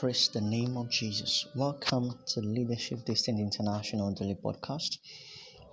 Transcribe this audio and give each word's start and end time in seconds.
Praise 0.00 0.28
the 0.28 0.40
name 0.40 0.76
of 0.76 0.88
Jesus. 0.90 1.48
Welcome 1.56 2.20
to 2.28 2.40
Leadership 2.40 3.04
Distant 3.04 3.40
International 3.40 4.14
Daily 4.14 4.36
Podcast. 4.36 4.98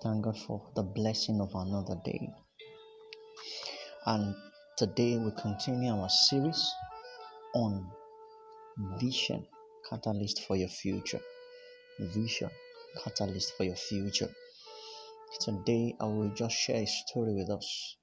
Thank 0.01 0.23
God 0.23 0.35
for 0.35 0.63
the 0.75 0.81
blessing 0.81 1.39
of 1.41 1.51
another 1.53 2.01
day. 2.03 2.27
And 4.07 4.33
today 4.79 5.19
we 5.19 5.29
continue 5.39 5.91
our 5.91 6.09
series 6.09 6.73
on 7.53 7.87
vision, 8.99 9.45
catalyst 9.87 10.41
for 10.47 10.55
your 10.55 10.69
future. 10.69 11.21
Vision, 11.99 12.49
catalyst 13.03 13.53
for 13.55 13.65
your 13.65 13.75
future. 13.75 14.31
Today 15.39 15.95
I 15.99 16.05
will 16.05 16.31
just 16.33 16.55
share 16.55 16.81
a 16.81 16.87
story 16.87 17.35
with 17.35 17.51
us. 17.51 17.95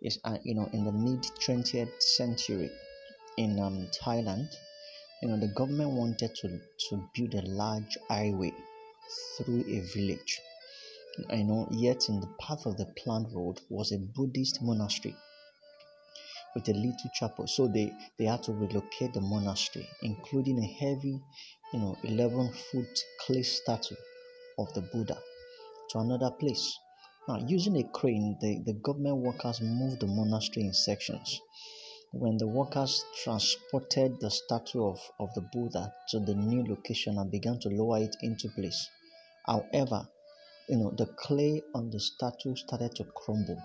It's 0.00 0.18
uh, 0.24 0.38
you 0.44 0.54
know 0.54 0.70
in 0.72 0.86
the 0.86 0.92
mid 0.92 1.24
20th 1.46 2.02
century 2.02 2.70
in 3.36 3.60
um, 3.60 3.86
Thailand 4.02 4.48
you 5.20 5.28
know 5.28 5.38
the 5.38 5.52
government 5.56 5.90
wanted 5.90 6.34
to 6.36 6.48
to 6.88 7.08
build 7.14 7.34
a 7.34 7.42
large 7.48 7.98
highway 8.08 8.52
through 9.36 9.64
a 9.66 9.80
village. 9.94 10.40
You 11.30 11.44
know 11.44 11.66
yet 11.70 12.08
in 12.08 12.20
the 12.20 12.28
path 12.40 12.66
of 12.66 12.76
the 12.76 12.86
planned 12.96 13.32
road 13.34 13.60
was 13.68 13.90
a 13.90 13.98
buddhist 13.98 14.62
monastery 14.62 15.16
with 16.54 16.68
a 16.68 16.72
little 16.72 17.10
chapel. 17.12 17.46
So 17.48 17.66
they 17.66 17.92
they 18.18 18.26
had 18.26 18.44
to 18.44 18.52
relocate 18.52 19.14
the 19.14 19.20
monastery 19.20 19.88
including 20.02 20.58
a 20.58 20.84
heavy 20.84 21.20
you 21.72 21.80
know 21.80 21.96
11 22.04 22.52
foot 22.52 22.98
clay 23.20 23.42
statue 23.42 23.96
of 24.58 24.72
the 24.74 24.82
buddha 24.92 25.18
to 25.90 25.98
another 25.98 26.30
place. 26.30 26.78
Now 27.26 27.38
using 27.46 27.76
a 27.76 27.84
crane 27.92 28.38
the, 28.40 28.62
the 28.64 28.74
government 28.74 29.16
workers 29.16 29.60
moved 29.60 30.00
the 30.00 30.06
monastery 30.06 30.66
in 30.66 30.72
sections 30.72 31.40
when 32.12 32.38
the 32.38 32.46
workers 32.46 33.04
transported 33.22 34.18
the 34.20 34.30
statue 34.30 34.82
of, 34.82 34.98
of 35.20 35.28
the 35.34 35.42
Buddha 35.52 35.92
to 36.08 36.18
the 36.20 36.34
new 36.34 36.64
location 36.66 37.18
and 37.18 37.30
began 37.30 37.58
to 37.60 37.68
lower 37.68 37.98
it 37.98 38.16
into 38.22 38.48
place. 38.48 38.88
However, 39.46 40.08
you 40.68 40.78
know, 40.78 40.90
the 40.96 41.06
clay 41.06 41.62
on 41.74 41.90
the 41.90 42.00
statue 42.00 42.56
started 42.56 42.94
to 42.96 43.04
crumble 43.04 43.62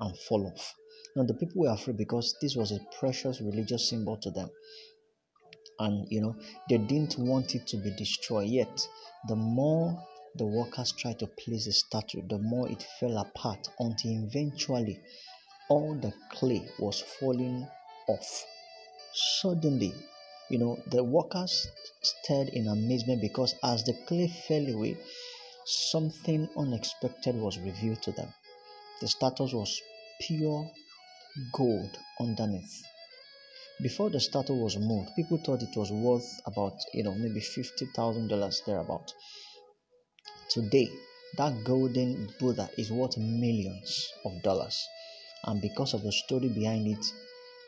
and 0.00 0.18
fall 0.18 0.46
off. 0.46 0.74
Now 1.16 1.24
the 1.24 1.34
people 1.34 1.62
were 1.62 1.72
afraid 1.72 1.96
because 1.96 2.36
this 2.42 2.56
was 2.56 2.72
a 2.72 2.80
precious 2.98 3.40
religious 3.40 3.88
symbol 3.88 4.18
to 4.18 4.30
them. 4.30 4.50
And 5.78 6.06
you 6.10 6.20
know, 6.20 6.36
they 6.68 6.78
didn't 6.78 7.18
want 7.18 7.54
it 7.54 7.66
to 7.68 7.78
be 7.78 7.90
destroyed. 7.96 8.48
Yet, 8.48 8.86
the 9.28 9.36
more 9.36 9.98
the 10.36 10.46
workers 10.46 10.92
tried 10.92 11.20
to 11.20 11.26
place 11.26 11.64
the 11.64 11.72
statue, 11.72 12.20
the 12.28 12.38
more 12.38 12.68
it 12.68 12.84
fell 13.00 13.16
apart 13.18 13.68
until 13.78 14.24
eventually 14.24 15.00
all 15.70 15.94
the 15.94 16.12
clay 16.30 16.68
was 16.78 17.00
falling 17.00 17.66
off. 18.08 18.44
Suddenly, 19.40 19.94
you 20.50 20.58
know, 20.58 20.78
the 20.90 21.04
workers 21.04 21.68
stared 22.02 22.48
in 22.48 22.68
amazement 22.68 23.20
because 23.20 23.54
as 23.62 23.84
the 23.84 23.94
clay 24.06 24.28
fell 24.48 24.66
away, 24.66 24.96
something 25.64 26.48
unexpected 26.56 27.36
was 27.36 27.58
revealed 27.58 28.02
to 28.02 28.12
them. 28.12 28.28
The 29.00 29.08
statue 29.08 29.44
was 29.44 29.80
pure 30.20 30.70
gold 31.52 31.98
underneath. 32.20 32.82
Before 33.80 34.10
the 34.10 34.18
statue 34.18 34.54
was 34.54 34.76
moved, 34.76 35.14
people 35.14 35.38
thought 35.38 35.62
it 35.62 35.76
was 35.76 35.92
worth 35.92 36.40
about, 36.46 36.74
you 36.94 37.04
know, 37.04 37.14
maybe 37.14 37.40
$50,000 37.40 38.64
thereabout. 38.64 39.12
Today, 40.50 40.90
that 41.36 41.62
golden 41.62 42.28
Buddha 42.40 42.68
is 42.76 42.90
worth 42.90 43.16
millions 43.18 44.12
of 44.24 44.42
dollars. 44.42 44.84
And 45.44 45.60
because 45.60 45.94
of 45.94 46.02
the 46.02 46.10
story 46.10 46.48
behind 46.48 46.88
it, 46.88 47.04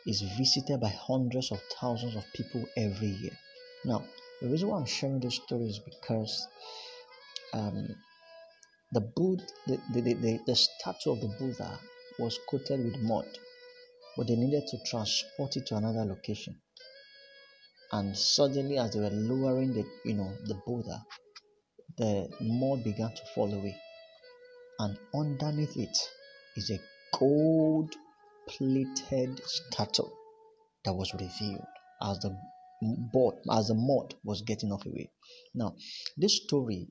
is 0.05 0.21
visited 0.37 0.79
by 0.79 0.89
hundreds 0.89 1.51
of 1.51 1.61
thousands 1.79 2.15
of 2.15 2.25
people 2.33 2.65
every 2.77 3.07
year. 3.07 3.37
Now, 3.85 4.03
the 4.41 4.47
reason 4.49 4.69
why 4.69 4.79
I'm 4.79 4.85
sharing 4.85 5.19
this 5.19 5.35
story 5.35 5.65
is 5.65 5.79
because 5.79 6.47
um, 7.53 7.87
the, 8.91 9.01
Buddha, 9.01 9.43
the, 9.67 9.79
the, 9.93 10.01
the, 10.01 10.39
the 10.47 10.55
statue 10.55 11.11
of 11.11 11.21
the 11.21 11.33
Buddha 11.39 11.79
was 12.19 12.39
coated 12.49 12.83
with 12.83 12.99
mud, 13.01 13.27
but 14.17 14.27
they 14.27 14.35
needed 14.35 14.67
to 14.67 14.77
transport 14.85 15.55
it 15.57 15.67
to 15.67 15.75
another 15.75 16.05
location. 16.05 16.55
And 17.91 18.17
suddenly, 18.17 18.77
as 18.77 18.93
they 18.93 18.99
were 18.99 19.09
lowering 19.09 19.73
the, 19.73 19.85
you 20.05 20.15
know, 20.15 20.31
the 20.45 20.55
Buddha, 20.65 21.03
the 21.97 22.29
mud 22.41 22.83
began 22.83 23.09
to 23.09 23.21
fall 23.35 23.53
away, 23.53 23.75
and 24.79 24.97
underneath 25.13 25.77
it 25.77 25.97
is 26.55 26.71
a 26.71 26.79
gold 27.17 27.93
plated 28.57 29.41
statue 29.45 30.09
that 30.83 30.93
was 30.93 31.13
revealed 31.13 31.65
as 32.01 32.19
the 32.19 32.35
board 33.13 33.35
as 33.51 33.67
the 33.67 33.75
mud 33.75 34.15
was 34.23 34.41
getting 34.41 34.71
off 34.71 34.85
away. 34.85 35.09
Now, 35.53 35.75
this 36.17 36.37
story 36.43 36.87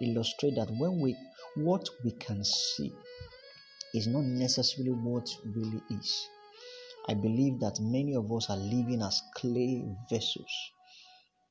illustrates 0.00 0.56
that 0.56 0.70
when 0.70 1.00
we 1.00 1.16
what 1.56 1.88
we 2.04 2.12
can 2.12 2.44
see 2.44 2.92
is 3.94 4.06
not 4.06 4.24
necessarily 4.24 4.92
what 4.92 5.28
really 5.44 5.82
is. 5.90 6.28
I 7.08 7.14
believe 7.14 7.60
that 7.60 7.80
many 7.80 8.14
of 8.14 8.30
us 8.32 8.48
are 8.48 8.56
living 8.56 9.02
as 9.02 9.22
clay 9.34 9.84
vessels 10.08 10.70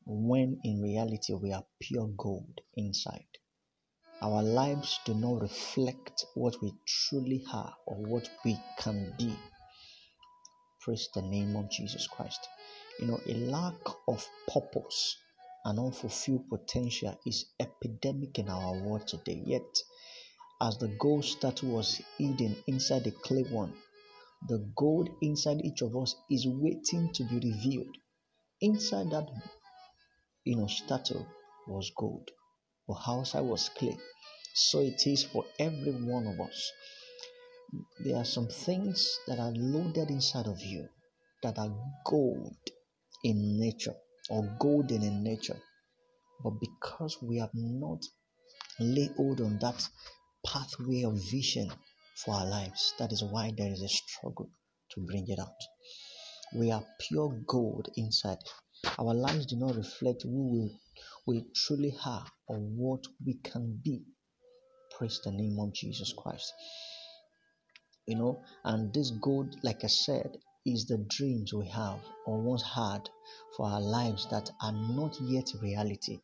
when 0.06 0.60
in 0.64 0.82
reality 0.82 1.34
we 1.34 1.52
are 1.52 1.66
pure 1.80 2.08
gold 2.18 2.62
inside. 2.76 3.31
Our 4.24 4.44
lives 4.44 5.00
do 5.04 5.16
not 5.16 5.42
reflect 5.42 6.26
what 6.36 6.62
we 6.62 6.76
truly 6.86 7.44
are 7.52 7.74
or 7.88 7.96
what 7.96 8.30
we 8.46 8.56
can 8.78 9.16
be. 9.18 9.36
Praise 10.80 11.10
the 11.16 11.24
name 11.24 11.56
of 11.56 11.72
Jesus 11.72 12.06
Christ. 12.06 12.48
You 13.00 13.08
know, 13.08 13.20
a 13.26 13.34
lack 13.34 13.82
of 14.08 14.28
purpose 14.48 15.18
and 15.66 15.80
unfulfilled 15.80 16.48
potential 16.50 17.18
is 17.26 17.46
epidemic 17.60 18.38
in 18.38 18.48
our 18.48 18.78
world 18.84 19.08
today. 19.08 19.42
Yet, 19.44 19.80
as 20.62 20.78
the 20.78 20.90
gold 21.00 21.26
statue 21.26 21.72
was 21.72 22.00
hidden 22.20 22.56
inside 22.68 23.06
the 23.06 23.12
clay 23.12 23.46
one, 23.50 23.74
the 24.48 24.60
gold 24.76 25.10
inside 25.24 25.62
each 25.62 25.82
of 25.82 25.98
us 25.98 26.16
is 26.30 26.46
waiting 26.48 27.12
to 27.14 27.24
be 27.24 27.40
revealed. 27.40 27.96
Inside 28.60 29.10
that, 29.10 29.28
you 30.44 30.58
know, 30.58 30.68
statue 30.68 31.24
was 31.66 31.92
gold 31.98 32.30
but 32.92 33.12
outside 33.12 33.42
was 33.42 33.70
clay. 33.70 33.98
So 34.54 34.82
it 34.82 35.08
is 35.08 35.24
for 35.24 35.46
every 35.60 35.94
one 35.94 36.28
of 36.28 36.40
us. 36.42 36.72
There 38.04 38.18
are 38.18 38.26
some 38.26 38.48
things 38.48 39.20
that 39.28 39.40
are 39.40 39.52
loaded 39.52 40.10
inside 40.10 40.48
of 40.48 40.60
you 40.62 40.90
that 41.42 41.58
are 41.58 41.74
gold 42.06 42.58
in 43.24 43.60
nature 43.60 43.96
or 44.30 44.44
golden 44.60 45.04
in 45.04 45.24
nature. 45.24 45.60
But 46.44 46.60
because 46.60 47.18
we 47.22 47.38
have 47.38 47.54
not 47.54 48.04
laid 48.80 49.12
hold 49.12 49.40
on 49.40 49.60
that 49.60 49.88
pathway 50.46 51.04
of 51.04 51.14
vision 51.32 51.72
for 52.16 52.36
our 52.36 52.46
lives, 52.46 52.94
that 53.00 53.14
is 53.14 53.24
why 53.24 53.54
there 53.58 53.72
is 53.72 53.82
a 53.82 53.88
struggle 53.88 54.50
to 54.92 55.02
bring 55.02 55.30
it 55.30 55.40
out. 55.40 55.62
We 56.54 56.72
are 56.72 56.84
pure 57.00 57.42
gold 57.48 57.88
inside. 57.96 58.40
Our 59.00 59.14
lives 59.14 59.46
do 59.46 59.56
not 59.56 59.76
reflect 59.76 60.24
who 60.24 60.52
we, 60.52 60.80
we 61.28 61.46
truly 61.56 61.94
are 62.06 62.26
or 62.48 62.58
what 62.58 63.04
we 63.26 63.36
can 63.44 63.80
be. 63.84 64.04
Praise 64.98 65.20
the 65.24 65.32
name 65.32 65.58
of 65.60 65.74
Jesus 65.74 66.14
Christ. 66.18 66.54
You 68.08 68.18
know, 68.18 68.44
and 68.66 68.94
this 68.94 69.12
gold, 69.12 69.56
like 69.64 69.84
I 69.84 69.88
said, 69.88 70.38
is 70.66 70.86
the 70.86 71.06
dreams 71.10 71.54
we 71.54 71.68
have 71.70 72.00
or 72.26 72.42
once 72.42 72.64
had 72.64 73.10
for 73.56 73.68
our 73.68 73.82
lives 73.82 74.28
that 74.32 74.50
are 74.62 74.72
not 74.74 75.16
yet 75.22 75.52
reality. 75.62 76.20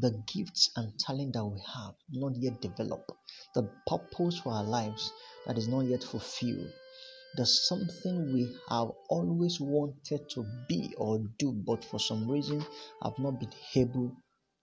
The 0.00 0.22
gifts 0.26 0.70
and 0.76 0.98
talent 0.98 1.34
that 1.34 1.44
we 1.44 1.62
have 1.74 1.94
not 2.10 2.32
yet 2.36 2.60
developed. 2.60 3.12
The 3.54 3.70
purpose 3.86 4.38
for 4.40 4.52
our 4.52 4.64
lives 4.64 5.12
that 5.46 5.58
is 5.58 5.68
not 5.68 5.82
yet 5.86 6.02
fulfilled. 6.02 6.72
The 7.36 7.46
something 7.46 8.32
we 8.32 8.56
have 8.68 8.88
always 9.10 9.60
wanted 9.60 10.28
to 10.30 10.46
be 10.68 10.94
or 10.96 11.18
do, 11.38 11.52
but 11.52 11.84
for 11.84 12.00
some 12.00 12.30
reason 12.30 12.64
have 13.02 13.18
not 13.18 13.38
been 13.38 13.52
able 13.76 14.16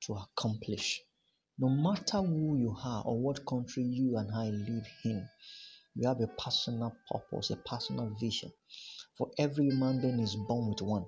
to 0.06 0.14
accomplish. 0.14 1.02
No 1.58 1.70
matter 1.70 2.18
who 2.18 2.58
you 2.58 2.76
are 2.84 3.04
or 3.06 3.20
what 3.20 3.46
country 3.46 3.84
you 3.84 4.18
and 4.18 4.30
I 4.34 4.50
live 4.50 4.88
in, 5.04 5.28
you 5.96 6.08
have 6.08 6.20
a 6.22 6.28
personal 6.28 6.96
purpose, 7.10 7.52
a 7.52 7.56
personal 7.56 8.14
vision. 8.20 8.52
For 9.18 9.32
every 9.38 9.66
human 9.68 10.02
being 10.02 10.20
is 10.20 10.36
born 10.36 10.70
with 10.70 10.82
one. 10.82 11.06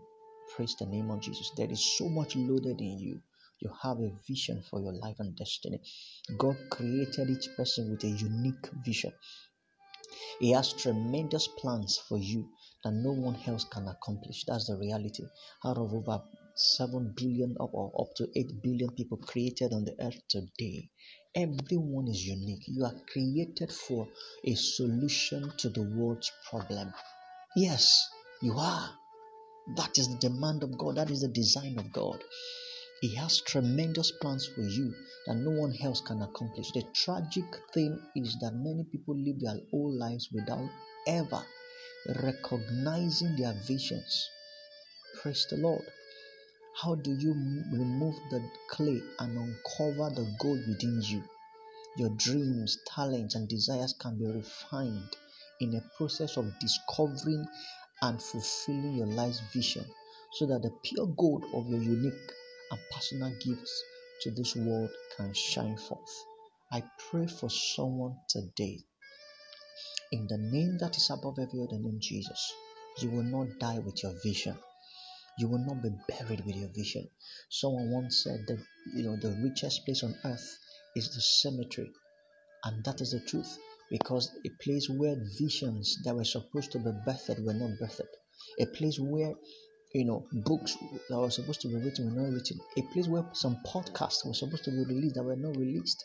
Praise 0.55 0.75
the 0.79 0.85
name 0.85 1.11
of 1.11 1.19
Jesus. 1.21 1.51
There 1.57 1.69
is 1.69 1.97
so 1.97 2.07
much 2.07 2.35
loaded 2.35 2.79
in 2.79 2.99
you. 2.99 3.21
You 3.59 3.71
have 3.81 3.99
a 3.99 4.11
vision 4.27 4.63
for 4.69 4.79
your 4.79 4.93
life 4.93 5.17
and 5.19 5.35
destiny. 5.35 5.81
God 6.37 6.55
created 6.69 7.29
each 7.29 7.49
person 7.57 7.91
with 7.91 8.03
a 8.03 8.07
unique 8.07 8.69
vision. 8.85 9.11
He 10.39 10.51
has 10.51 10.71
tremendous 10.73 11.47
plans 11.47 11.97
for 11.97 12.17
you 12.17 12.47
that 12.83 12.91
no 12.91 13.11
one 13.11 13.37
else 13.45 13.65
can 13.65 13.87
accomplish. 13.87 14.45
That's 14.45 14.67
the 14.67 14.77
reality. 14.77 15.23
Out 15.65 15.77
of 15.77 15.93
over 15.93 16.21
7 16.59 17.13
billion 17.15 17.55
up 17.59 17.73
or 17.73 17.91
up 18.01 18.15
to 18.15 18.27
8 18.35 18.61
billion 18.63 18.89
people 18.91 19.17
created 19.17 19.73
on 19.73 19.85
the 19.85 19.95
earth 19.99 20.19
today. 20.27 20.89
Everyone 21.35 22.07
is 22.07 22.25
unique. 22.25 22.63
You 22.67 22.85
are 22.85 22.95
created 23.11 23.71
for 23.71 24.07
a 24.43 24.55
solution 24.55 25.51
to 25.57 25.69
the 25.69 25.83
world's 25.83 26.31
problem. 26.49 26.93
Yes, 27.55 28.07
you 28.41 28.53
are. 28.57 28.89
That 29.75 29.97
is 29.97 30.07
the 30.07 30.17
demand 30.17 30.63
of 30.63 30.77
God. 30.77 30.95
That 30.95 31.11
is 31.11 31.21
the 31.21 31.27
design 31.27 31.77
of 31.77 31.91
God. 31.91 32.23
He 33.01 33.13
has 33.15 33.41
tremendous 33.41 34.11
plans 34.11 34.47
for 34.47 34.61
you 34.61 34.95
that 35.27 35.35
no 35.35 35.51
one 35.51 35.75
else 35.83 36.01
can 36.01 36.21
accomplish. 36.23 36.71
The 36.71 36.83
tragic 36.93 37.45
thing 37.73 38.01
is 38.15 38.35
that 38.41 38.55
many 38.55 38.85
people 38.85 39.15
live 39.15 39.39
their 39.39 39.59
whole 39.69 39.91
lives 39.91 40.29
without 40.31 40.67
ever 41.05 41.43
recognizing 42.23 43.35
their 43.35 43.53
visions. 43.67 44.29
Praise 45.21 45.45
the 45.49 45.57
Lord. 45.57 45.85
How 46.83 46.93
do 46.93 47.11
you 47.11 47.33
remove 47.71 48.15
the 48.29 48.39
clay 48.69 49.01
and 49.17 49.35
uncover 49.35 50.13
the 50.13 50.31
gold 50.39 50.59
within 50.67 51.01
you? 51.01 51.23
Your 51.97 52.11
dreams, 52.11 52.77
talents, 52.85 53.33
and 53.33 53.49
desires 53.49 53.95
can 53.99 54.19
be 54.19 54.27
refined 54.27 55.09
in 55.59 55.73
a 55.73 55.97
process 55.97 56.37
of 56.37 56.53
discovering 56.59 57.47
and 58.03 58.21
fulfilling 58.21 58.93
your 58.93 59.07
life's 59.07 59.41
vision 59.51 59.85
so 60.33 60.45
that 60.45 60.61
the 60.61 60.69
pure 60.83 61.07
gold 61.17 61.45
of 61.55 61.67
your 61.67 61.81
unique 61.81 62.31
and 62.69 62.79
personal 62.91 63.31
gifts 63.39 63.83
to 64.21 64.29
this 64.29 64.55
world 64.55 64.91
can 65.15 65.33
shine 65.33 65.77
forth. 65.77 66.25
I 66.71 66.83
pray 67.09 67.25
for 67.25 67.49
someone 67.49 68.17
today. 68.29 68.83
In 70.11 70.27
the 70.27 70.37
name 70.37 70.77
that 70.77 70.95
is 70.95 71.09
above 71.09 71.39
every 71.39 71.59
other 71.59 71.79
name, 71.79 71.97
Jesus, 71.99 72.53
you 72.99 73.09
will 73.09 73.23
not 73.23 73.57
die 73.57 73.79
with 73.79 74.03
your 74.03 74.13
vision. 74.23 74.59
You 75.37 75.47
will 75.49 75.65
not 75.65 75.83
be 75.83 75.89
buried 76.09 76.45
with 76.45 76.55
your 76.55 76.69
vision. 76.69 77.09
Someone 77.49 77.91
once 77.91 78.23
said 78.23 78.45
that 78.47 78.63
you 78.93 79.03
know 79.03 79.17
the 79.17 79.39
richest 79.43 79.85
place 79.85 80.03
on 80.03 80.15
earth 80.25 80.57
is 80.95 81.13
the 81.13 81.21
cemetery, 81.21 81.91
and 82.63 82.83
that 82.85 83.01
is 83.01 83.11
the 83.11 83.19
truth 83.19 83.57
because 83.89 84.31
a 84.45 84.49
place 84.63 84.89
where 84.89 85.15
visions 85.39 85.97
that 86.03 86.15
were 86.15 86.25
supposed 86.25 86.71
to 86.71 86.79
be 86.79 86.91
birthed 87.05 87.43
were 87.45 87.53
not 87.53 87.77
birthed, 87.79 88.07
a 88.59 88.65
place 88.65 88.97
where 88.99 89.33
you 89.93 90.05
know, 90.05 90.27
books 90.31 90.77
that 91.09 91.17
were 91.17 91.31
supposed 91.31 91.61
to 91.61 91.69
be 91.69 91.75
written 91.75 92.13
were 92.13 92.21
not 92.21 92.33
written, 92.33 92.59
a 92.77 92.81
place 92.93 93.07
where 93.07 93.23
some 93.33 93.57
podcasts 93.65 94.25
were 94.25 94.33
supposed 94.33 94.63
to 94.65 94.71
be 94.71 94.83
released 94.83 95.15
that 95.15 95.23
were 95.23 95.35
not 95.35 95.55
released. 95.57 96.03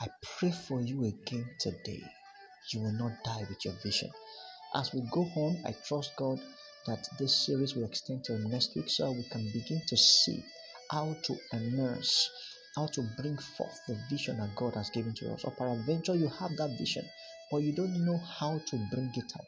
I 0.00 0.08
pray 0.38 0.50
for 0.50 0.80
you 0.80 1.04
again 1.04 1.46
today. 1.60 2.02
You 2.72 2.80
will 2.80 2.92
not 2.92 3.12
die 3.24 3.46
with 3.48 3.64
your 3.64 3.74
vision. 3.84 4.10
As 4.74 4.92
we 4.92 5.02
go 5.12 5.22
on, 5.36 5.62
I 5.66 5.74
trust 5.86 6.16
God 6.16 6.40
that 6.86 7.04
this 7.18 7.46
series 7.46 7.74
will 7.76 7.84
extend 7.86 8.24
till 8.24 8.38
next 8.50 8.74
week 8.76 8.88
so 8.88 9.12
we 9.12 9.24
can 9.30 9.50
begin 9.52 9.82
to 9.88 9.96
see 9.96 10.44
how 10.90 11.16
to 11.24 11.36
immerse, 11.52 12.30
how 12.76 12.86
to 12.94 13.02
bring 13.18 13.38
forth 13.56 13.78
the 13.88 13.96
vision 14.10 14.38
that 14.38 14.54
God 14.56 14.74
has 14.76 14.90
given 14.90 15.14
to 15.16 15.32
us. 15.34 15.44
Or 15.44 15.54
peradventure, 15.56 16.14
you 16.14 16.30
have 16.40 16.56
that 16.56 16.76
vision, 16.78 17.04
but 17.50 17.58
you 17.58 17.74
don't 17.74 17.94
know 18.04 18.20
how 18.40 18.60
to 18.68 18.76
bring 18.90 19.10
it 19.14 19.32
out 19.38 19.46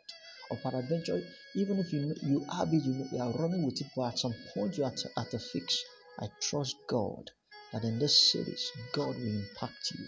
or 0.51 0.59
peradventure, 0.59 1.21
even 1.57 1.79
if 1.81 1.93
you 1.93 2.15
you 2.23 2.47
have 2.53 2.69
it, 2.73 2.85
you, 2.85 3.09
you 3.13 3.21
are 3.21 3.33
running 3.33 3.65
with 3.65 3.81
it, 3.81 3.89
but 3.97 4.09
at 4.13 4.19
some 4.19 4.35
point 4.55 4.77
you 4.77 4.85
are 4.85 4.93
at, 4.93 5.01
at 5.19 5.35
a 5.35 5.39
fix. 5.39 5.83
I 6.21 6.27
trust 6.43 6.77
God 6.89 7.31
that 7.73 7.85
in 7.85 7.99
this 7.99 8.33
series, 8.33 8.71
God 8.95 9.17
will 9.17 9.43
impact 9.43 9.91
you 9.93 10.07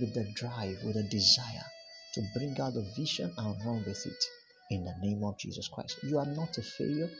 with 0.00 0.14
the 0.14 0.26
drive, 0.34 0.76
with 0.84 0.94
the 0.96 1.08
desire 1.10 1.66
to 2.14 2.22
bring 2.36 2.56
out 2.60 2.74
the 2.74 2.84
vision 2.96 3.32
and 3.36 3.56
run 3.66 3.84
with 3.86 4.06
it 4.06 4.24
in 4.70 4.84
the 4.84 4.94
name 5.02 5.24
of 5.24 5.38
Jesus 5.38 5.68
Christ. 5.68 5.98
You 6.02 6.18
are 6.18 6.26
not 6.26 6.58
a 6.58 6.62
failure, 6.62 7.10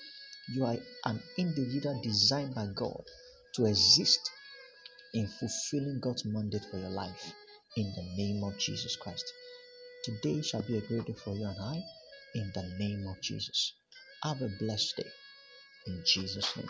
you 0.55 0.65
are 0.65 0.77
an 1.05 1.21
individual 1.39 2.01
designed 2.03 2.55
by 2.55 2.67
God 2.75 3.03
to 3.55 3.67
exist 3.67 4.21
in 5.15 5.27
fulfilling 5.27 6.01
God's 6.01 6.25
mandate 6.25 6.65
for 6.71 6.79
your 6.79 6.91
life 6.91 7.33
in 7.77 7.93
the 7.97 8.23
name 8.23 8.45
of 8.45 8.59
Jesus 8.59 8.97
Christ. 8.97 9.25
Today 10.05 10.43
shall 10.43 10.63
be 10.63 10.79
a 10.79 10.83
great 10.83 11.07
day 11.07 11.15
for 11.25 11.35
you 11.35 11.47
and 11.47 11.59
I 11.61 11.83
in 12.35 12.53
the 12.55 12.63
name 12.79 13.07
of 13.09 13.21
Jesus. 13.23 13.75
Have 14.23 14.43
a 14.43 14.49
blessed 14.59 14.97
day 14.99 15.11
in 15.87 16.03
Jesus' 16.07 16.57
name. 16.57 16.69